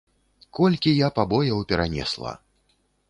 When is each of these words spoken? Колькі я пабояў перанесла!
Колькі 0.59 0.93
я 1.01 1.09
пабояў 1.19 1.61
перанесла! 1.73 2.33